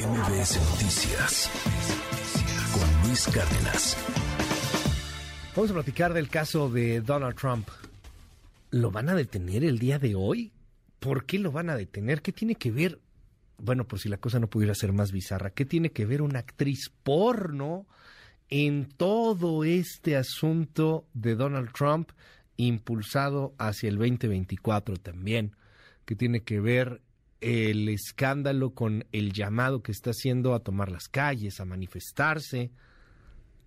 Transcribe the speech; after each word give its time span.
MBS 0.00 0.56
Noticias 0.70 1.50
con 2.72 3.06
Luis 3.06 3.26
Cárdenas. 3.26 3.96
Vamos 5.54 5.70
a 5.70 5.74
platicar 5.74 6.14
del 6.14 6.30
caso 6.30 6.70
de 6.70 7.02
Donald 7.02 7.36
Trump. 7.36 7.68
¿Lo 8.70 8.90
van 8.90 9.10
a 9.10 9.14
detener 9.14 9.62
el 9.62 9.78
día 9.78 9.98
de 9.98 10.14
hoy? 10.14 10.52
¿Por 11.00 11.26
qué 11.26 11.38
lo 11.38 11.52
van 11.52 11.68
a 11.68 11.76
detener? 11.76 12.22
¿Qué 12.22 12.32
tiene 12.32 12.54
que 12.54 12.70
ver? 12.70 12.98
Bueno, 13.58 13.86
por 13.86 13.98
si 13.98 14.08
la 14.08 14.16
cosa 14.16 14.38
no 14.40 14.48
pudiera 14.48 14.74
ser 14.74 14.94
más 14.94 15.12
bizarra, 15.12 15.50
¿qué 15.50 15.66
tiene 15.66 15.90
que 15.90 16.06
ver 16.06 16.22
una 16.22 16.38
actriz 16.38 16.90
porno 17.02 17.86
en 18.48 18.88
todo 18.88 19.64
este 19.64 20.16
asunto 20.16 21.04
de 21.12 21.34
Donald 21.34 21.72
Trump 21.74 22.10
impulsado 22.56 23.54
hacia 23.58 23.90
el 23.90 23.98
2024 23.98 24.96
también? 24.96 25.56
¿Qué 26.06 26.16
tiene 26.16 26.40
que 26.40 26.58
ver 26.58 27.02
el 27.40 27.88
escándalo 27.88 28.70
con 28.70 29.04
el 29.12 29.32
llamado 29.32 29.82
que 29.82 29.92
está 29.92 30.10
haciendo 30.10 30.54
a 30.54 30.60
tomar 30.60 30.90
las 30.90 31.08
calles, 31.08 31.60
a 31.60 31.64
manifestarse. 31.64 32.70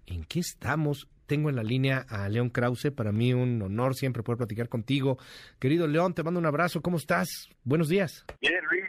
¿En 0.05 0.23
qué 0.25 0.39
estamos? 0.39 1.07
Tengo 1.25 1.49
en 1.49 1.55
la 1.55 1.63
línea 1.63 2.05
a 2.09 2.27
León 2.29 2.49
Krause. 2.49 2.91
Para 2.91 3.11
mí 3.11 3.33
un 3.33 3.61
honor 3.61 3.95
siempre 3.95 4.23
poder 4.23 4.37
platicar 4.37 4.69
contigo. 4.69 5.17
Querido 5.59 5.87
León, 5.87 6.13
te 6.13 6.23
mando 6.23 6.39
un 6.39 6.45
abrazo. 6.45 6.81
¿Cómo 6.81 6.97
estás? 6.97 7.49
Buenos 7.63 7.89
días. 7.89 8.25
Bien, 8.41 8.59
Luis. 8.69 8.83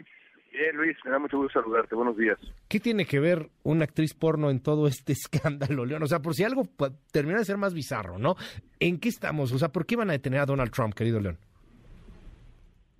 Bien, 0.51 0.75
Luis. 0.75 0.97
Me 1.03 1.11
da 1.11 1.19
mucho 1.19 1.37
gusto 1.37 1.61
saludarte. 1.61 1.95
Buenos 1.95 2.17
días. 2.17 2.37
¿Qué 2.67 2.79
tiene 2.79 3.05
que 3.05 3.19
ver 3.19 3.49
una 3.63 3.85
actriz 3.85 4.13
porno 4.13 4.49
en 4.49 4.61
todo 4.61 4.87
este 4.87 5.13
escándalo, 5.13 5.85
León? 5.85 6.03
O 6.03 6.07
sea, 6.07 6.19
por 6.19 6.35
si 6.35 6.43
algo 6.43 6.63
termina 7.11 7.39
de 7.39 7.45
ser 7.45 7.57
más 7.57 7.73
bizarro, 7.73 8.19
¿no? 8.19 8.35
¿En 8.79 8.99
qué 8.99 9.09
estamos? 9.09 9.51
O 9.51 9.57
sea, 9.57 9.69
¿por 9.69 9.85
qué 9.85 9.95
van 9.95 10.09
a 10.09 10.13
detener 10.13 10.41
a 10.41 10.45
Donald 10.45 10.71
Trump, 10.71 10.93
querido 10.93 11.19
León? 11.19 11.39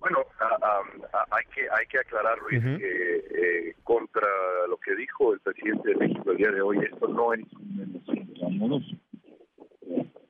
Bueno, 0.00 0.18
que 1.56 1.62
hay 1.62 1.86
que 1.86 1.98
aclarar, 1.98 2.38
Luis, 2.40 2.62
que 2.78 3.68
eh, 3.70 3.74
contra 3.82 4.28
lo 4.68 4.76
que 4.76 4.94
dijo 4.94 5.32
el 5.32 5.40
presidente 5.40 5.88
de 5.88 5.96
México 5.96 6.30
el 6.30 6.36
día 6.36 6.50
de 6.50 6.60
hoy, 6.60 6.78
esto 6.80 7.08
no 7.08 7.32
es 7.32 7.40
un 7.54 8.84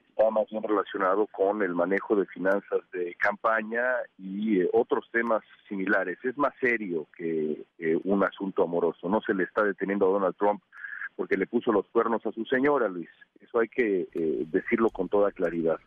está 0.08 0.30
más 0.30 0.48
bien 0.48 0.62
relacionado 0.62 1.26
con 1.26 1.62
el 1.62 1.74
manejo 1.74 2.16
de 2.16 2.26
finanzas 2.26 2.80
de 2.92 3.14
campaña 3.16 3.84
y 4.16 4.60
eh, 4.60 4.70
otros 4.72 5.04
temas 5.10 5.42
similares. 5.68 6.16
Es 6.22 6.38
más 6.38 6.54
serio 6.60 7.06
que 7.16 7.66
un 8.04 8.24
asunto 8.24 8.62
amoroso. 8.62 9.08
No 9.08 9.20
se 9.20 9.34
le 9.34 9.42
está 9.44 9.62
deteniendo 9.62 10.06
a 10.06 10.12
Donald 10.12 10.36
Trump 10.36 10.62
porque 11.16 11.36
le 11.36 11.46
puso 11.46 11.72
los 11.72 11.86
cuernos 11.88 12.24
a 12.24 12.32
su 12.32 12.44
señora, 12.44 12.88
Luis. 12.88 13.10
Eso 13.40 13.58
hay 13.58 13.68
que 13.68 14.08
eh, 14.12 14.44
decirlo 14.46 14.90
con 14.90 15.08
toda 15.08 15.32
claridad. 15.32 15.78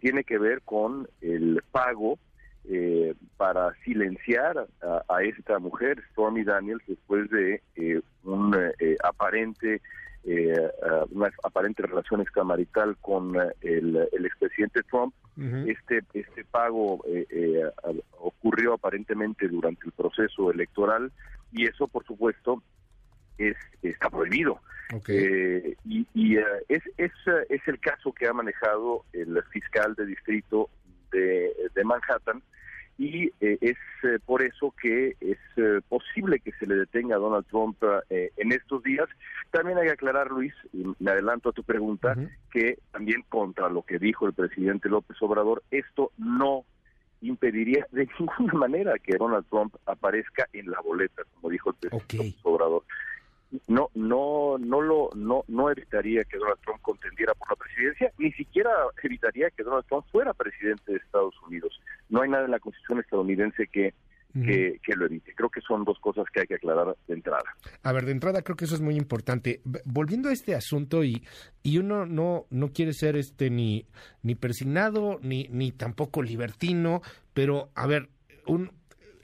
tiene 0.00 0.24
que 0.24 0.38
ver 0.38 0.62
con 0.62 1.08
el 1.20 1.62
pago 1.70 2.18
eh, 2.68 3.14
para 3.36 3.74
silenciar 3.84 4.68
a, 5.08 5.22
esta 5.24 5.58
mujer, 5.58 6.00
Stormy 6.12 6.44
Daniels, 6.44 6.82
después 6.86 7.28
de 7.30 7.60
eh, 7.74 8.00
un 8.22 8.56
eh, 8.78 8.96
aparente 9.02 9.80
una 11.10 11.32
aparente 11.42 11.82
relación 11.82 12.20
extramarital 12.20 12.96
con 13.00 13.34
el, 13.60 14.08
expresidente 14.12 14.84
Trump. 14.84 15.12
Este 15.66 16.04
este 16.14 16.44
pago 16.44 17.04
ocurrió 18.20 18.74
aparentemente 18.74 19.48
durante 19.48 19.84
el 19.84 19.90
proceso 19.90 20.52
electoral 20.52 21.10
y 21.50 21.66
eso, 21.66 21.88
por 21.88 22.06
supuesto, 22.06 22.62
es 23.38 23.56
está 23.82 24.08
prohibido. 24.08 24.60
y, 25.08 26.06
y 26.14 26.36
es, 26.68 26.84
es, 26.96 27.12
es 27.48 27.66
el 27.66 27.80
caso 27.80 28.12
que 28.12 28.28
ha 28.28 28.32
manejado 28.32 29.04
el 29.12 29.42
fiscal 29.50 29.96
de 29.96 30.06
distrito 30.06 30.70
de, 31.12 31.84
Manhattan 31.84 32.42
y 32.98 33.26
eh, 33.40 33.58
es 33.60 33.76
eh, 34.04 34.18
por 34.24 34.42
eso 34.42 34.74
que 34.80 35.16
es 35.20 35.38
eh, 35.56 35.80
posible 35.88 36.40
que 36.40 36.52
se 36.52 36.66
le 36.66 36.76
detenga 36.76 37.16
a 37.16 37.18
Donald 37.18 37.46
Trump 37.46 37.82
en 38.10 38.52
estos 38.52 38.82
días. 38.82 39.08
También 39.50 39.78
hay 39.78 39.86
que 39.86 39.92
aclarar, 39.92 40.30
Luis, 40.30 40.54
y 40.72 40.84
me 40.98 41.10
adelanto 41.10 41.48
a 41.48 41.52
tu 41.52 41.64
pregunta, 41.64 42.14
que 42.52 42.78
también 42.92 43.24
contra 43.28 43.68
lo 43.68 43.82
que 43.82 43.98
dijo 43.98 44.26
el 44.26 44.34
presidente 44.34 44.88
López 44.88 45.16
Obrador, 45.20 45.62
esto 45.70 46.12
no 46.16 46.64
impediría 47.22 47.86
de 47.92 48.08
ninguna 48.18 48.54
manera 48.54 48.94
que 48.98 49.16
Donald 49.16 49.46
Trump 49.48 49.74
aparezca 49.86 50.48
en 50.52 50.70
la 50.70 50.80
boleta, 50.80 51.22
como 51.34 51.50
dijo 51.50 51.70
el 51.70 51.76
presidente 51.76 52.16
López 52.16 52.40
Obrador 52.44 52.84
no 53.68 53.90
no 53.94 54.56
no 54.58 54.80
lo 54.80 55.10
no 55.14 55.44
no 55.48 55.70
evitaría 55.70 56.24
que 56.24 56.38
Donald 56.38 56.60
Trump 56.64 56.80
contendiera 56.82 57.34
por 57.34 57.50
la 57.50 57.56
presidencia 57.56 58.12
ni 58.18 58.32
siquiera 58.32 58.70
evitaría 59.02 59.50
que 59.50 59.62
Donald 59.62 59.84
Trump 59.86 60.06
fuera 60.10 60.32
presidente 60.32 60.92
de 60.92 60.98
Estados 60.98 61.34
Unidos 61.46 61.80
no 62.08 62.22
hay 62.22 62.30
nada 62.30 62.44
en 62.44 62.50
la 62.50 62.60
Constitución 62.60 63.00
estadounidense 63.00 63.66
que 63.66 63.94
que, 64.32 64.94
lo 64.96 65.06
evite. 65.06 65.34
Creo 65.34 65.50
que 65.50 65.60
son 65.60 65.84
dos 65.84 65.98
cosas 66.00 66.24
que 66.32 66.40
hay 66.40 66.46
que 66.46 66.54
aclarar 66.54 66.96
de 67.06 67.14
entrada. 67.14 67.44
A 67.82 67.92
ver, 67.92 68.06
de 68.06 68.12
entrada 68.12 68.42
creo 68.42 68.56
que 68.56 68.64
eso 68.64 68.74
es 68.74 68.80
muy 68.80 68.96
importante. 68.96 69.60
Volviendo 69.84 70.30
a 70.30 70.32
este 70.32 70.54
asunto 70.54 71.04
y, 71.04 71.22
y 71.62 71.78
uno 71.78 72.06
no, 72.06 72.46
no 72.50 72.72
quiere 72.72 72.94
ser 72.94 73.16
este 73.16 73.50
ni, 73.50 73.86
ni 74.22 74.34
persignado 74.34 75.18
ni, 75.20 75.48
ni 75.50 75.72
tampoco 75.72 76.22
libertino, 76.22 77.02
pero 77.34 77.70
a 77.74 77.86
ver, 77.86 78.08
un, 78.46 78.72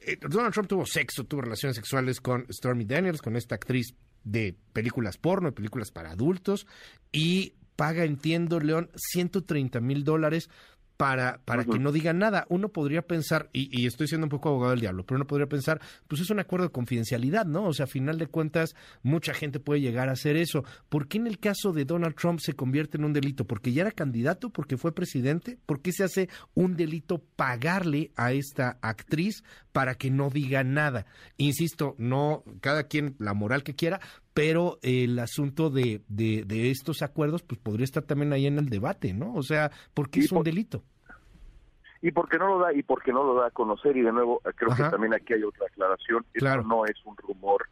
eh, 0.03 0.19
Donald 0.21 0.53
Trump 0.53 0.69
tuvo 0.69 0.85
sexo, 0.85 1.25
tuvo 1.25 1.43
relaciones 1.43 1.77
sexuales 1.77 2.21
con 2.21 2.47
Stormy 2.53 2.85
Daniels, 2.85 3.23
con 3.23 3.37
esta 3.37 3.55
actriz 3.55 3.95
de 4.31 4.55
películas 4.73 5.17
porno, 5.17 5.49
de 5.49 5.53
películas 5.53 5.91
para 5.91 6.11
adultos, 6.11 6.67
y 7.13 7.55
paga, 7.77 8.05
entiendo, 8.05 8.61
León, 8.61 8.91
130 8.95 9.81
mil 9.81 10.05
dólares 10.05 10.51
para, 10.99 11.41
para 11.45 11.65
que 11.65 11.79
no 11.79 11.93
digan 11.93 12.19
nada. 12.19 12.45
Uno 12.51 12.71
podría 12.71 13.03
pensar, 13.03 13.49
y, 13.53 13.87
estoy 13.87 14.09
siendo 14.09 14.27
un 14.27 14.31
poco 14.31 14.49
abogado 14.49 14.73
del 14.73 14.81
diablo, 14.81 15.07
pero 15.07 15.17
uno 15.17 15.29
podría 15.29 15.47
pensar, 15.47 15.81
pues 16.09 16.21
es 16.21 16.29
un 16.29 16.41
acuerdo 16.41 16.67
de 16.67 16.73
confidencialidad, 16.73 17.47
¿no? 17.47 17.67
O 17.67 17.73
sea, 17.73 17.85
a 17.85 17.87
final 17.87 18.19
de 18.19 18.27
cuentas, 18.27 18.75
mucha 19.03 19.33
gente 19.33 19.61
puede 19.61 19.81
llegar 19.81 20.09
a 20.09 20.13
hacer 20.13 20.37
eso. 20.37 20.65
¿Por 20.89 21.07
qué 21.07 21.19
en 21.19 21.29
el 21.29 21.39
caso 21.39 21.73
de 21.73 21.85
Donald 21.85 22.17
Trump 22.17 22.41
se 22.41 22.55
convierte 22.55 22.99
en 22.99 23.05
un 23.05 23.13
delito? 23.13 23.47
¿Porque 23.47 23.73
ya 23.73 23.83
era 23.83 23.93
candidato? 23.93 24.51
¿Porque 24.51 24.77
fue 24.77 24.93
presidente? 24.93 25.57
¿Por 25.67 25.83
qué 25.83 25.93
se 25.93 26.03
hace 26.03 26.29
un 26.55 26.77
delito 26.77 27.23
pagarle 27.37 28.11
a 28.17 28.33
esta 28.33 28.79
actriz 28.83 29.45
para 29.71 29.95
que 29.95 30.11
no 30.11 30.31
diga 30.31 30.65
nada? 30.65 31.07
Insisto, 31.37 31.95
no, 31.99 32.43
cada 32.61 32.89
quien 32.89 33.15
la 33.21 33.35
moral 33.35 33.63
que 33.63 33.77
quiera, 33.77 34.01
pero 34.39 34.79
el 34.83 35.19
asunto 35.19 35.69
de, 35.69 36.01
de, 36.07 36.71
estos 36.71 37.03
acuerdos 37.03 37.43
pues 37.43 37.61
podría 37.61 37.83
estar 37.83 38.05
también 38.05 38.33
ahí 38.33 38.47
en 38.47 38.57
el 38.57 38.69
debate, 38.69 39.13
¿no? 39.13 39.35
O 39.35 39.43
sea, 39.43 39.73
¿por 39.95 40.11
qué 40.11 40.21
es 40.21 40.31
un 40.31 40.45
delito? 40.45 40.85
Y 42.03 42.13
porque 42.13 42.39
no 42.39 42.47
lo 42.47 42.61
da 42.61 42.73
y 42.73 42.85
porque 42.85 43.13
no 43.13 43.25
lo 43.25 43.35
da 43.35 43.49
a 43.49 43.51
conocer 43.51 43.97
y 43.97 44.03
de 44.03 44.13
nuevo 44.13 44.41
creo 44.55 44.77
que 44.77 44.85
también 44.85 45.13
aquí 45.13 45.35
hay 45.35 45.43
otra 45.43 45.67
aclaración, 45.67 46.25
claro. 46.35 46.63
no 46.63 46.85
es 46.85 46.95
un 47.05 47.17
rumor. 47.17 47.69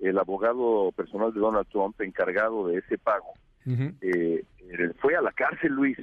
El 0.00 0.18
abogado 0.18 0.92
personal 0.92 1.32
de 1.32 1.40
Donald 1.40 1.66
Trump 1.68 1.98
encargado 2.02 2.68
de 2.68 2.80
ese 2.80 2.98
pago 2.98 3.32
eh, 3.64 4.44
fue 5.00 5.16
a 5.16 5.22
la 5.22 5.32
cárcel, 5.32 5.72
Luis. 5.72 5.96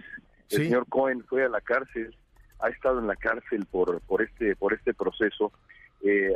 El 0.50 0.64
señor 0.64 0.88
Cohen 0.90 1.24
fue 1.26 1.46
a 1.46 1.50
la 1.50 1.62
cárcel, 1.62 2.16
ha 2.62 2.70
estado 2.70 2.98
en 2.98 3.06
la 3.06 3.16
cárcel 3.16 3.68
por 3.70 4.02
por 4.02 4.24
este 4.24 4.56
por 4.56 4.74
este 4.74 4.96
proceso 4.96 5.52
eh, 6.02 6.34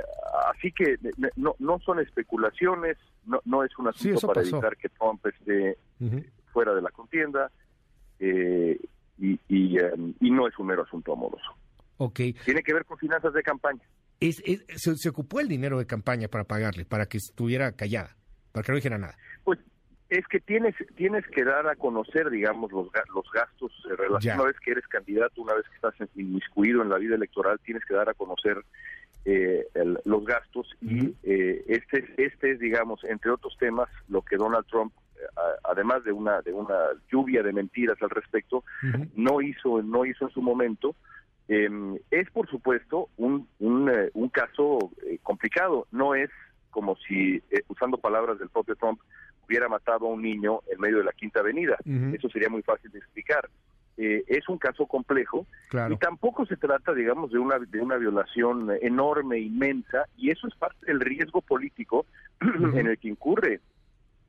así 0.50 0.72
que 0.72 0.98
no, 1.36 1.56
no 1.60 1.80
son 1.80 2.00
especulaciones, 2.00 2.98
no, 3.26 3.40
no 3.46 3.64
es 3.64 3.72
un 3.78 3.88
asunto 3.88 4.28
para 4.28 4.42
evitar 4.42 4.78
que 4.78 4.90
Trump 4.90 5.26
esté 5.26 5.78
fuera 6.52 6.74
de 6.74 6.82
la 6.82 6.92
contienda 6.92 7.50
eh, 8.20 8.80
y, 9.18 9.78
em, 9.78 10.14
y, 10.20 10.32
no 10.32 10.48
es 10.48 10.58
un 10.60 10.68
mero 10.68 10.84
asunto 10.84 11.14
amoroso. 11.14 11.56
Okay. 11.98 12.34
Tiene 12.34 12.62
que 12.62 12.74
ver 12.74 12.86
con 12.86 12.98
finanzas 12.98 13.34
de 13.34 13.44
campaña. 13.44 13.82
Es, 14.20 14.42
se, 14.76 15.10
ocupó 15.10 15.40
el 15.40 15.48
dinero 15.48 15.78
de 15.78 15.86
campaña 15.86 16.28
para 16.28 16.44
pagarle, 16.46 16.86
para 16.86 17.06
que 17.06 17.18
estuviera 17.18 17.74
callada, 17.74 18.16
para 18.52 18.64
que 18.64 18.72
no 18.72 18.76
dijera 18.78 18.98
nada. 18.98 19.16
Pues 19.44 19.60
es 20.18 20.28
que 20.28 20.40
tienes 20.40 20.76
tienes 20.96 21.26
que 21.28 21.44
dar 21.44 21.68
a 21.68 21.76
conocer, 21.76 22.30
digamos, 22.30 22.72
los, 22.72 22.88
los 23.14 23.32
gastos 23.32 23.72
eh, 23.90 23.96
relacionados. 23.96 24.44
Una 24.44 24.52
vez 24.52 24.60
que 24.60 24.72
eres 24.72 24.88
candidato, 24.88 25.42
una 25.42 25.54
vez 25.54 25.66
que 25.68 25.76
estás 25.76 25.96
inmiscuido 26.16 26.82
en 26.82 26.90
la 26.90 26.98
vida 26.98 27.16
electoral, 27.16 27.60
tienes 27.64 27.84
que 27.86 27.94
dar 27.94 28.10
a 28.10 28.14
conocer 28.14 28.64
eh, 29.26 29.66
los 30.04 30.26
gastos 30.26 30.68
y 30.82 31.16
eh, 31.24 31.64
este 31.68 32.04
este 32.18 32.52
es 32.52 32.60
digamos 32.60 33.02
entre 33.06 33.32
otros 33.32 33.56
temas 33.58 33.88
lo 34.10 34.22
que 34.22 34.36
Donald 34.36 34.66
Trump 34.66 34.92
eh, 35.16 35.22
además 35.64 36.04
de 36.04 36.12
una 36.12 36.42
de 36.42 36.52
una 36.52 36.76
lluvia 37.10 37.42
de 37.42 37.54
mentiras 37.54 37.98
al 38.02 38.10
respecto 38.10 38.66
no 39.16 39.40
hizo 39.40 39.82
no 39.82 40.06
hizo 40.06 40.26
en 40.26 40.34
su 40.34 40.42
momento. 40.42 40.94
Em, 41.48 41.98
es 42.12 42.30
por 42.32 42.50
supuesto 42.50 43.08
un 43.16 43.48
un, 43.60 43.90
un 44.14 44.30
caso 44.30 44.92
complicado. 45.22 45.88
No 45.92 46.16
es 46.16 46.30
como 46.70 46.98
si 47.08 47.42
usando 47.70 47.98
palabras 47.98 48.40
del 48.40 48.50
propio 48.50 48.76
Trump 48.76 49.00
hubiera 49.48 49.68
matado 49.68 50.06
a 50.06 50.10
un 50.10 50.22
niño 50.22 50.62
en 50.72 50.80
medio 50.80 51.00
de 51.00 51.04
la 51.06 51.12
Quinta 51.14 51.40
Avenida. 51.40 51.78
Eso 52.14 52.30
sería 52.30 52.50
muy 52.50 52.62
fácil 52.62 52.92
de 52.92 53.00
explicar. 53.00 53.50
Eh, 53.96 54.24
es 54.28 54.50
un 54.50 54.58
caso 54.58 54.88
complejo 54.88 55.46
y 55.72 55.98
tampoco 55.98 56.48
se 56.48 56.58
trata, 56.58 56.94
digamos, 56.94 57.32
de 57.32 57.38
una 57.38 57.60
de 57.60 57.80
una 57.80 57.98
violación 57.98 58.72
enorme, 58.82 59.38
inmensa, 59.38 60.06
y 60.18 60.32
eso 60.32 60.48
es 60.48 60.56
parte 60.56 60.88
del 60.88 61.00
riesgo 61.00 61.42
político 61.42 62.08
en 62.42 62.88
el 62.88 62.98
que 62.98 63.10
incurre 63.10 63.60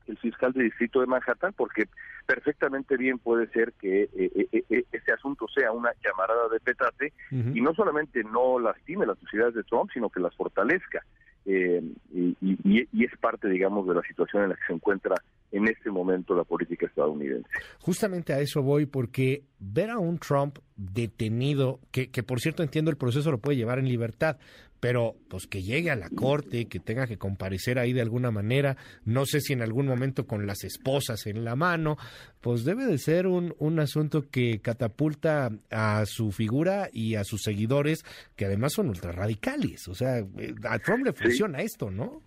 el 0.05 0.17
fiscal 0.19 0.53
de 0.53 0.65
distrito 0.65 0.99
de 0.99 1.07
Manhattan, 1.07 1.53
porque 1.53 1.85
perfectamente 2.27 2.95
bien 2.95 3.17
puede 3.17 3.47
ser 3.47 3.73
que 3.73 4.03
eh, 4.03 4.47
eh, 4.69 4.85
este 4.91 5.11
asunto 5.11 5.47
sea 5.47 5.71
una 5.71 5.91
llamarada 6.03 6.47
de 6.49 6.59
petate 6.59 7.13
y 7.31 7.59
no 7.61 7.73
solamente 7.73 8.23
no 8.23 8.59
lastime 8.59 9.07
las 9.07 9.17
sociedades 9.17 9.55
de 9.55 9.63
Trump, 9.63 9.89
sino 9.91 10.09
que 10.09 10.19
las 10.19 10.35
fortalezca. 10.35 11.03
Eh, 11.45 11.81
y, 12.11 13.03
es 13.03 13.17
parte, 13.19 13.47
digamos, 13.47 13.87
de 13.87 13.93
la 13.93 14.01
situación 14.01 14.43
en 14.43 14.49
la 14.49 14.55
que 14.55 14.65
se 14.67 14.73
encuentra 14.73 15.15
en 15.51 15.67
este 15.67 15.91
momento 15.91 16.35
la 16.35 16.43
política 16.43 16.87
estadounidense. 16.87 17.47
Justamente 17.79 18.33
a 18.33 18.39
eso 18.39 18.61
voy, 18.61 18.85
porque 18.85 19.43
ver 19.59 19.89
a 19.91 19.99
un 19.99 20.17
Trump 20.17 20.57
detenido, 20.75 21.79
que, 21.91 22.09
que 22.09 22.23
por 22.23 22.39
cierto 22.41 22.63
entiendo 22.63 22.91
el 22.91 22.97
proceso 22.97 23.31
lo 23.31 23.37
puede 23.37 23.57
llevar 23.57 23.79
en 23.79 23.87
libertad, 23.87 24.37
pero 24.85 25.15
pues 25.31 25.47
que 25.47 25.63
llegue 25.63 25.89
a 25.89 25.95
la 25.95 26.11
corte, 26.11 26.67
que 26.67 26.79
tenga 26.79 27.07
que 27.07 27.17
comparecer 27.17 27.79
ahí 27.79 27.91
de 27.91 28.03
alguna 28.03 28.29
manera, 28.29 28.77
no 29.03 29.25
sé 29.25 29.41
si 29.41 29.53
en 29.53 29.63
algún 29.63 29.87
momento 29.87 30.27
con 30.27 30.45
las 30.45 30.63
esposas 30.63 31.25
en 31.25 31.43
la 31.43 31.55
mano, 31.55 31.97
pues 32.39 32.65
debe 32.65 32.85
de 32.85 32.99
ser 32.99 33.25
un, 33.25 33.55
un 33.57 33.79
asunto 33.79 34.29
que 34.29 34.59
catapulta 34.61 35.49
a 35.71 36.05
su 36.05 36.31
figura 36.31 36.87
y 36.93 37.15
a 37.15 37.23
sus 37.23 37.41
seguidores, 37.41 38.03
que 38.35 38.45
además 38.45 38.73
son 38.73 38.89
ultrarradicales. 38.89 39.87
O 39.87 39.95
sea, 39.95 40.23
a 40.69 40.77
Trump 40.77 41.03
le 41.03 41.13
funciona 41.13 41.63
esto, 41.63 41.89
¿no? 41.89 42.21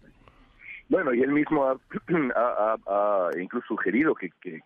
Bueno, 0.89 1.15
y 1.15 1.23
él 1.23 1.31
mismo 1.31 1.65
ha, 1.65 1.79
incluso 3.41 3.69
sugerido 3.69 4.17
que, 4.17 4.31
que, 4.41 4.59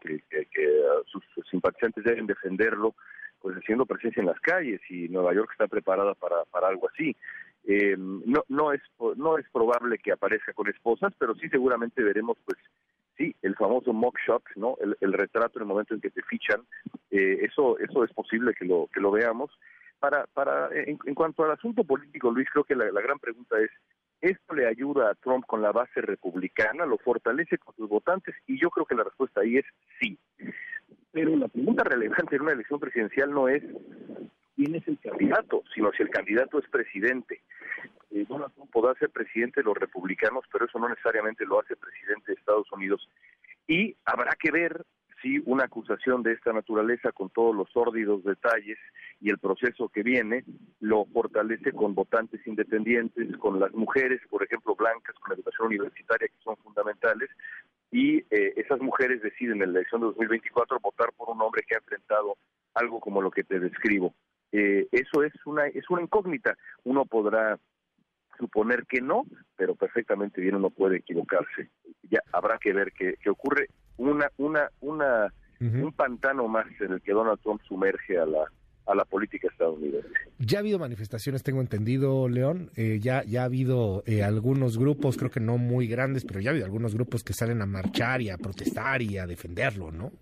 sus, 1.12 1.23
simpatizantes 1.50 2.05
deben 2.05 2.27
defenderlo, 2.27 2.94
pues 3.43 3.55
haciendo 3.56 3.85
presencia 3.85 4.23
en 4.23 4.29
las 4.29 4.41
calles 4.41 4.81
y 4.89 5.11
Nueva 5.11 5.35
York 5.35 5.50
está 5.53 5.67
preparada 5.67 6.15
para, 6.15 6.47
para 6.47 6.69
algo 6.69 6.89
así. 6.89 7.15
Eh, 7.64 7.97
no, 7.97 8.44
no, 8.49 8.73
es, 8.73 8.81
no 9.17 9.38
es 9.38 9.49
probable 9.50 9.99
que 9.99 10.12
aparezca 10.12 10.53
con 10.53 10.69
esposas, 10.69 11.12
pero 11.19 11.35
sí 11.35 11.49
seguramente 11.49 12.03
veremos, 12.03 12.37
pues, 12.44 12.59
sí, 13.17 13.35
el 13.43 13.55
famoso 13.55 13.93
mock 13.93 14.19
shot, 14.26 14.43
¿no? 14.56 14.76
El, 15.00 15.12
retrato 15.12 15.59
en 15.59 15.62
el 15.62 15.69
momento 15.69 15.94
en 15.94 16.00
que 16.00 16.11
te 16.11 16.23
fichan. 16.23 16.62
Eh, 17.11 17.38
eso, 17.43 17.79
eso 17.79 18.05
es 18.05 18.12
posible 18.12 18.55
que 18.55 18.64
lo, 18.64 18.88
que 18.93 19.00
lo 19.00 19.11
veamos. 19.11 19.50
Para, 20.00 20.26
para, 20.35 20.69
en, 20.73 20.97
cuanto 21.14 21.44
al 21.44 21.53
asunto 21.53 21.85
político, 21.85 22.31
Luis, 22.32 22.49
creo 22.53 22.64
que 22.64 22.75
la, 22.75 22.91
gran 22.91 23.20
pregunta 23.20 23.61
es, 23.61 23.70
¿esto 24.20 24.55
le 24.55 24.67
ayuda 24.67 25.11
a 25.11 25.15
Trump 25.15 25.47
con 25.47 25.62
la 25.62 25.70
base 25.70 26.00
republicana? 26.00 26.87
¿Lo 26.87 26.99
fortalece 26.99 27.58
con 27.58 27.75
sus 27.76 27.88
votantes? 27.88 28.35
Y 28.49 28.61
yo 28.61 28.70
creo 28.70 28.85
que 28.85 28.97
la 28.97 29.05
respuesta 29.05 29.43
ahí 29.43 29.58
es 29.58 29.67
sí. 30.00 30.19
Pero 31.12 31.37
la 31.37 31.47
pregunta 31.47 31.85
relevante 31.85 32.35
en 32.35 32.43
una 32.43 32.53
elección 32.53 32.81
presidencial 32.81 33.31
no 33.31 33.49
es 33.49 33.62
quién 34.56 34.75
es 34.75 34.87
el 34.88 34.99
candidato, 34.99 35.62
sino 35.75 35.90
si 35.93 36.02
el 36.02 36.10
candidato 36.10 36.58
es 36.58 36.69
presidente. 36.69 37.43
Eh, 38.10 38.25
Donald 38.28 38.52
Trump 38.54 38.70
podrá 38.70 38.94
ser 38.94 39.10
presidente 39.10 39.60
de 39.60 39.64
los 39.64 39.76
republicanos, 39.76 40.44
pero 40.52 40.66
eso 40.66 40.78
no 40.78 40.88
necesariamente 40.88 41.44
lo 41.46 41.60
hace 41.60 41.76
presidente 41.76 42.32
de 42.32 42.38
Estados 42.38 42.70
Unidos. 42.72 43.08
Y 43.66 43.96
habrá 44.04 44.32
que 44.38 44.50
ver 44.50 44.84
si 45.22 45.40
una 45.46 45.64
acusación 45.64 46.22
de 46.22 46.32
esta 46.32 46.52
naturaleza, 46.52 47.12
con 47.12 47.31
todos 47.31 47.54
los 47.54 47.70
sórdidos 47.70 48.25
detalles 48.25 48.78
y 49.20 49.31
el 49.31 49.38
proceso 49.38 49.88
que 49.88 50.02
viene, 50.02 50.44
lo 50.81 51.05
fortalece 51.06 51.72
con 51.72 51.94
votantes 51.94 52.44
independientes, 52.46 53.37
con 53.37 53.60
las 53.60 53.72
mujeres, 53.72 54.20
por 54.28 54.43
ejemplo, 54.43 54.75
blancas, 54.75 55.14
con 55.20 55.31
la 55.31 55.37
educación 55.37 55.69
universitaria, 55.69 56.26
que 56.26 56.43
son 56.43 56.56
fundamentales, 56.56 57.31
y 57.93 58.19
eh, 58.31 58.55
esas 58.56 58.81
mujeres 58.81 59.22
deciden 59.22 59.62
en 59.62 59.72
la 59.72 59.81
elección 59.81 60.00
de 60.00 60.08
2024 60.08 60.81
votar 60.81 61.12
por 61.16 61.31
un 61.31 61.40
hombre 61.40 61.62
que 61.66 61.76
ha 61.76 61.78
enfrentado 61.78 62.37
algo 62.75 63.00
como 63.00 63.22
lo 63.22 63.31
que 63.31 63.44
te 63.44 63.60
describo. 63.60 64.14
Eh, 64.52 64.87
eso 64.93 65.22
es 65.22 65.32
una 65.46 65.66
es 65.66 65.88
una 65.90 66.02
incógnita. 66.02 66.56
Uno 66.84 67.04
podrá 67.06 67.58
suponer 68.38 68.87
que 68.87 69.00
no, 69.00 69.25
pero 69.56 69.75
perfectamente 69.75 70.40
bien 70.40 70.56
uno 70.56 70.70
puede 70.70 70.99
equivocarse. 70.99 71.70
Ya 72.10 72.20
habrá 72.32 72.58
que 72.58 72.72
ver 72.72 72.93
qué, 72.93 73.16
ocurre. 73.28 73.69
Una 73.96 74.31
una 74.37 74.69
una 74.81 75.32
un 75.60 75.93
pantano 75.93 76.49
más 76.49 76.66
en 76.81 76.94
el 76.94 77.00
que 77.02 77.12
Donald 77.12 77.40
Trump 77.40 77.62
sumerge 77.62 78.19
a 78.19 78.26
la 78.26 78.50
a 78.87 78.94
la 78.94 79.04
política 79.04 79.49
estadounidense. 79.49 80.08
Ya 80.38 80.58
ha 80.58 80.60
habido 80.60 80.78
manifestaciones, 80.78 81.43
tengo 81.43 81.60
entendido, 81.60 82.28
León. 82.28 82.70
Eh, 82.76 82.98
ya, 83.00 83.22
ya 83.25 83.43
ha 83.43 83.44
habido 83.44 84.02
eh, 84.06 84.22
algunos 84.22 84.78
grupos, 84.78 85.16
creo 85.16 85.31
que 85.31 85.40
no 85.40 85.56
muy 85.58 85.87
grandes, 85.87 86.25
pero 86.25 86.40
ya 86.40 86.50
ha 86.50 86.52
habido 86.52 86.66
algunos 86.66 86.94
grupos 86.94 87.22
que 87.22 87.32
salen 87.32 87.62
a 87.62 87.66
marchar 87.66 88.20
y 88.22 88.31
a 88.31 88.38
protestar 88.38 89.02
y 89.02 89.19
a 89.19 89.26
defenderlo, 89.26 89.93
¿no? 89.93 90.12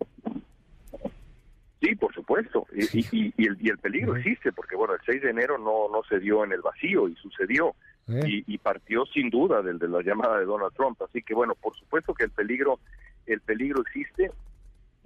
Supuesto. 2.30 2.66
Y, 2.72 3.32
y, 3.36 3.46
el, 3.46 3.56
y 3.60 3.70
el 3.70 3.78
peligro 3.78 4.14
existe, 4.16 4.52
porque 4.52 4.76
bueno, 4.76 4.94
el 4.94 5.00
6 5.04 5.22
de 5.22 5.30
enero 5.30 5.58
no, 5.58 5.88
no 5.90 6.02
se 6.08 6.20
dio 6.20 6.44
en 6.44 6.52
el 6.52 6.60
vacío 6.60 7.08
y 7.08 7.16
sucedió. 7.16 7.74
Eh. 8.08 8.42
Y, 8.46 8.58
partió 8.58 9.04
sin 9.06 9.30
duda 9.30 9.62
del 9.62 9.78
de 9.78 9.88
la 9.88 10.02
llamada 10.02 10.38
de 10.38 10.44
Donald 10.44 10.72
Trump. 10.74 11.00
Así 11.02 11.22
que 11.22 11.34
bueno, 11.34 11.54
por 11.54 11.76
supuesto 11.76 12.14
que 12.14 12.24
el 12.24 12.30
peligro, 12.30 12.78
el 13.26 13.40
peligro 13.40 13.82
existe. 13.82 14.30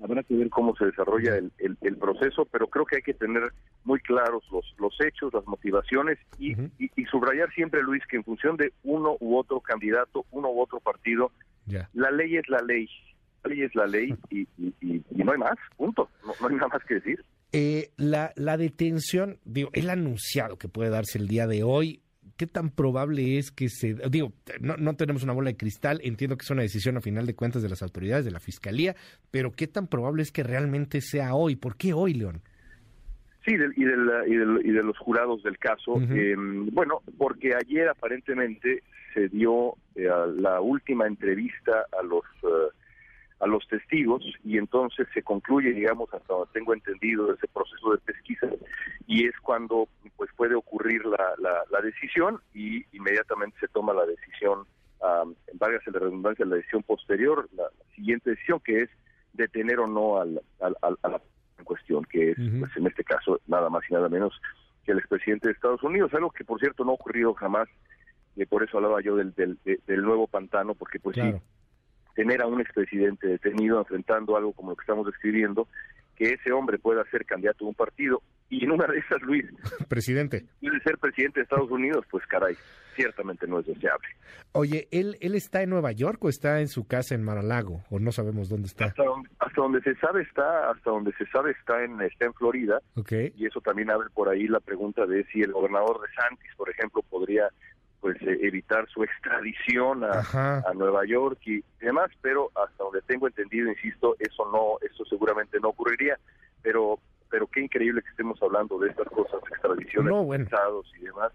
Habrá 0.02 0.22
que 0.22 0.34
ver 0.34 0.50
cómo 0.50 0.74
se 0.76 0.86
desarrolla 0.86 1.36
el, 1.36 1.52
el, 1.58 1.96
proceso, 1.96 2.46
pero 2.50 2.66
creo 2.66 2.84
que 2.84 2.96
hay 2.96 3.02
que 3.02 3.14
tener 3.14 3.52
muy 3.84 4.00
claros 4.00 4.42
los, 4.50 4.74
los 4.78 4.94
hechos, 5.00 5.32
las 5.32 5.46
motivaciones 5.46 6.18
y, 6.38 6.54
y, 6.78 7.04
subrayar 7.06 7.50
siempre, 7.52 7.82
Luis, 7.82 8.02
que 8.06 8.16
en 8.16 8.24
función 8.24 8.56
de 8.56 8.72
uno 8.82 9.16
u 9.20 9.36
otro 9.36 9.60
candidato, 9.60 10.26
uno 10.30 10.50
u 10.50 10.60
otro 10.60 10.80
partido, 10.80 11.30
la 11.92 12.10
ley 12.10 12.36
es 12.36 12.48
la 12.48 12.60
ley 12.60 12.88
ley 13.48 13.62
es 13.62 13.74
la 13.74 13.86
ley 13.86 14.14
y, 14.30 14.46
no 15.10 15.32
hay 15.32 15.38
más, 15.38 15.56
punto, 15.76 16.08
no, 16.24 16.48
hay 16.48 16.54
nada 16.54 16.68
más 16.68 16.84
que 16.84 16.94
decir. 16.94 17.24
Eh, 17.52 17.90
la, 17.96 18.32
la 18.36 18.56
detención, 18.56 19.38
digo, 19.44 19.70
ha 19.74 19.92
anunciado 19.92 20.58
que 20.58 20.68
puede 20.68 20.90
darse 20.90 21.18
el 21.18 21.28
día 21.28 21.46
de 21.46 21.62
hoy. 21.62 22.00
¿Qué 22.36 22.48
tan 22.48 22.70
probable 22.70 23.38
es 23.38 23.52
que 23.52 23.68
se... 23.68 23.94
Digo, 24.10 24.32
no, 24.60 24.76
no 24.76 24.96
tenemos 24.96 25.22
una 25.22 25.32
bola 25.32 25.50
de 25.50 25.56
cristal, 25.56 26.00
entiendo 26.02 26.36
que 26.36 26.42
es 26.42 26.50
una 26.50 26.62
decisión 26.62 26.96
a 26.96 27.00
final 27.00 27.26
de 27.26 27.36
cuentas 27.36 27.62
de 27.62 27.68
las 27.68 27.80
autoridades, 27.80 28.24
de 28.24 28.32
la 28.32 28.40
Fiscalía, 28.40 28.96
pero 29.30 29.52
¿qué 29.52 29.68
tan 29.68 29.86
probable 29.86 30.22
es 30.24 30.32
que 30.32 30.42
realmente 30.42 31.00
sea 31.00 31.34
hoy? 31.34 31.54
¿Por 31.54 31.76
qué 31.76 31.92
hoy, 31.92 32.14
León? 32.14 32.42
Sí, 33.46 33.54
y, 33.76 33.82
y, 33.82 34.72
de 34.72 34.82
los 34.82 34.98
jurados 34.98 35.42
del 35.42 35.58
caso. 35.58 36.00
Em, 36.00 36.70
bueno, 36.70 37.02
porque 37.18 37.54
ayer 37.54 37.88
aparentemente 37.88 38.82
se 39.12 39.28
dio 39.28 39.76
eh, 39.94 40.08
la 40.36 40.60
última 40.60 41.06
entrevista 41.06 41.86
a 41.98 42.02
los... 42.02 42.24
Eh, 42.42 42.72
a 43.44 43.46
los 43.46 43.66
testigos 43.68 44.24
y 44.42 44.56
entonces 44.56 45.06
se 45.12 45.22
concluye, 45.22 45.72
digamos, 45.72 46.12
hasta 46.14 46.32
donde 46.32 46.50
tengo 46.54 46.72
entendido 46.72 47.30
ese 47.32 47.46
proceso 47.46 47.92
de 47.92 47.98
pesquisa 47.98 48.48
y 49.06 49.26
es 49.26 49.38
cuando 49.40 49.86
pues 50.16 50.30
puede 50.34 50.54
ocurrir 50.54 51.04
la, 51.04 51.34
la, 51.38 51.80
decisión 51.82 52.40
y 52.54 52.82
inmediatamente 52.96 53.58
se 53.60 53.68
toma 53.68 53.92
la 53.92 54.06
decisión, 54.06 54.60
en 55.52 55.58
varias 55.58 55.84
de 55.84 55.98
redundancia, 55.98 56.46
la 56.46 56.56
decisión 56.56 56.82
posterior, 56.84 57.46
la, 57.54 57.64
siguiente 57.94 58.30
decisión 58.30 58.60
que 58.60 58.80
es 58.80 58.90
detener 59.34 59.78
o 59.78 59.86
no 59.86 60.20
al, 60.20 60.40
al, 60.60 60.74
a 61.02 61.08
la 61.08 61.20
cuestión, 61.64 62.04
que 62.04 62.30
es 62.30 62.36
pues 62.58 62.74
en 62.76 62.86
este 62.86 63.04
caso 63.04 63.40
nada 63.46 63.68
más 63.68 63.82
y 63.90 63.92
nada 63.92 64.08
menos 64.08 64.40
que 64.86 64.92
el 64.92 64.98
expresidente 64.98 65.48
de 65.48 65.52
Estados 65.52 65.82
Unidos, 65.82 66.14
algo 66.14 66.30
que 66.30 66.44
por 66.44 66.60
cierto 66.60 66.82
no 66.84 66.92
ha 66.92 66.94
ocurrido 66.94 67.34
jamás, 67.34 67.68
y 68.36 68.46
por 68.46 68.62
eso 68.62 68.78
hablaba 68.78 69.02
yo 69.02 69.16
del, 69.16 69.34
del, 69.34 69.58
del 69.64 70.02
nuevo 70.02 70.26
pantano, 70.26 70.74
porque 70.74 70.98
pues 70.98 71.16
sí, 71.16 71.34
tener 72.14 72.42
a 72.42 72.46
un 72.46 72.60
expresidente 72.60 73.26
detenido 73.26 73.78
enfrentando 73.78 74.36
algo 74.36 74.52
como 74.52 74.70
lo 74.70 74.76
que 74.76 74.82
estamos 74.82 75.06
describiendo, 75.06 75.68
que 76.16 76.34
ese 76.34 76.52
hombre 76.52 76.78
pueda 76.78 77.04
ser 77.10 77.24
candidato 77.26 77.64
a 77.64 77.68
un 77.68 77.74
partido 77.74 78.22
y 78.50 78.64
en 78.64 78.70
una 78.70 78.86
de 78.86 78.98
esas, 78.98 79.20
Luis, 79.22 79.44
presidente, 79.88 80.44
puede 80.60 80.80
ser 80.80 80.98
presidente 80.98 81.40
de 81.40 81.44
Estados 81.44 81.70
Unidos, 81.70 82.04
pues 82.10 82.24
caray, 82.26 82.54
ciertamente 82.94 83.46
no 83.46 83.60
es 83.60 83.66
deseable. 83.66 84.06
Oye, 84.52 84.86
¿él, 84.92 85.16
él 85.20 85.34
está 85.34 85.62
en 85.62 85.70
Nueva 85.70 85.92
York 85.92 86.22
o 86.24 86.28
está 86.28 86.60
en 86.60 86.68
su 86.68 86.86
casa 86.86 87.14
en 87.14 87.24
Maralago 87.24 87.82
o 87.90 87.98
no 87.98 88.12
sabemos 88.12 88.48
dónde 88.48 88.68
está? 88.68 88.86
Hasta 88.86 89.02
donde, 89.02 89.28
hasta 89.38 89.60
donde 89.60 89.80
se 89.80 89.96
sabe 89.96 90.22
está, 90.22 90.70
hasta 90.70 90.90
donde 90.90 91.12
se 91.14 91.26
sabe 91.26 91.50
está 91.52 91.82
en 91.82 92.00
está 92.02 92.26
en 92.26 92.34
Florida. 92.34 92.80
Okay. 92.94 93.32
Y 93.36 93.46
eso 93.46 93.60
también 93.60 93.90
abre 93.90 94.08
por 94.14 94.28
ahí 94.28 94.46
la 94.46 94.60
pregunta 94.60 95.06
de 95.06 95.24
si 95.32 95.40
el 95.40 95.52
gobernador 95.52 96.00
de 96.00 96.14
Santis, 96.14 96.54
por 96.56 96.70
ejemplo, 96.70 97.02
podría 97.02 97.48
pues 98.04 98.20
eh, 98.20 98.38
evitar 98.42 98.86
su 98.90 99.02
extradición 99.02 100.04
a, 100.04 100.62
Nueva 100.74 101.06
York 101.06 101.38
y 101.46 101.64
demás, 101.80 102.10
pero 102.20 102.50
hasta 102.54 102.84
donde 102.84 103.00
tengo 103.00 103.26
entendido, 103.28 103.70
insisto, 103.70 104.14
eso 104.18 104.44
no, 104.52 104.76
eso 104.86 105.06
seguramente 105.06 105.58
no 105.58 105.70
ocurriría, 105.70 106.18
pero 106.60 106.98
pero 107.30 107.46
qué 107.46 107.62
increíble 107.62 108.02
que 108.02 108.10
estemos 108.10 108.38
hablando 108.42 108.78
de 108.78 108.90
estas 108.90 109.08
cosas, 109.08 109.40
extradiciones, 109.50 110.12
no, 110.12 110.22
bueno. 110.22 110.46
y 111.00 111.04
demás. 111.04 111.32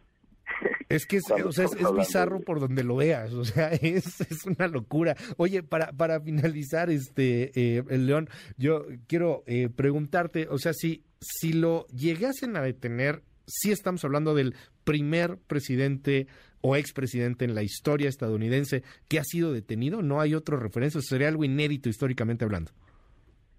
Es 0.90 1.08
que 1.08 1.18
es, 1.18 1.32
o 1.32 1.52
sea, 1.52 1.66
es, 1.66 1.76
bizarro 1.96 2.40
por 2.42 2.60
donde 2.60 2.84
lo 2.84 2.98
veas, 2.98 3.34
o 3.34 3.46
sea, 3.46 3.70
es, 3.82 4.22
es 4.22 4.46
una 4.46 4.68
locura. 4.68 5.16
Oye, 5.38 5.64
para, 5.64 5.92
para 5.92 6.22
finalizar, 6.22 6.92
este, 6.92 7.52
eh, 7.56 7.84
el 7.90 8.06
León, 8.06 8.30
yo 8.58 8.86
quiero 9.08 9.44
eh, 9.48 9.70
preguntarte, 9.70 10.48
o 10.50 10.60
sea, 10.60 10.74
si, 10.74 11.04
si 11.20 11.52
lo 11.52 11.88
llegasen 11.88 12.58
a 12.58 12.62
detener, 12.62 13.24
sí 13.50 13.72
estamos 13.72 14.04
hablando 14.06 14.36
del 14.36 14.56
primer 14.84 15.38
presidente 15.38 16.28
o 16.62 16.76
expresidente 16.76 17.46
en 17.46 17.56
la 17.56 17.64
historia 17.64 18.10
estadounidense 18.10 18.84
que 19.08 19.20
ha 19.20 19.24
sido 19.24 19.54
detenido? 19.54 20.02
¿No 20.02 20.22
hay 20.22 20.36
otro 20.36 20.58
referencia? 20.58 21.02
¿Sería 21.02 21.28
algo 21.28 21.44
inédito 21.44 21.90
históricamente 21.90 22.46
hablando? 22.46 22.72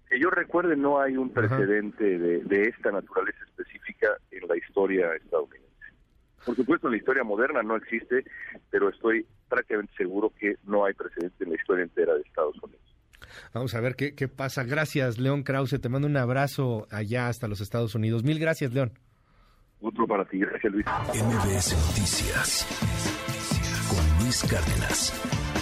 Que 0.09 0.19
yo 0.19 0.29
recuerde, 0.29 0.75
no 0.75 0.99
hay 0.99 1.15
un 1.15 1.29
precedente 1.29 2.17
de, 2.19 2.61
esta 2.63 2.91
naturaleza 2.91 3.39
específica 3.45 4.09
en 4.31 4.47
la 4.47 4.57
historia 4.57 5.13
estadounidense. 5.15 5.71
Por 6.45 6.55
supuesto, 6.55 6.87
en 6.87 6.93
la 6.93 6.97
historia 6.97 7.23
moderna 7.23 7.61
no 7.63 7.75
existe, 7.75 8.25
pero 8.69 8.89
estoy 8.89 9.25
prácticamente 9.47 9.93
seguro 9.95 10.33
que 10.37 10.55
no 10.63 10.85
hay 10.85 10.93
precedente 10.93 11.43
en 11.43 11.51
la 11.51 11.55
historia 11.55 11.83
entera 11.83 12.15
de 12.15 12.21
Estados 12.21 12.55
Unidos. 12.61 12.81
Vamos 13.53 13.73
a 13.75 13.81
ver 13.81 13.95
qué, 13.95 14.15
qué 14.15 14.27
pasa. 14.27 14.63
Gracias, 14.63 15.17
León 15.17 15.43
Krause. 15.43 15.79
Te 15.79 15.89
mando 15.89 16.07
un 16.07 16.17
abrazo 16.17 16.87
allá 16.89 17.27
hasta 17.27 17.47
los 17.47 17.61
Estados 17.61 17.95
Unidos. 17.95 18.23
Mil 18.23 18.39
gracias, 18.39 18.73
León. 18.73 18.91
Otro 19.81 20.07
para 20.07 20.23
ti, 20.25 20.39
gracias 20.39 20.71
Luis. 20.71 20.85
MBS 20.85 21.75
Noticias 21.87 22.67
con 23.89 24.23
Luis 24.23 24.43
Cárdenas. 24.43 25.60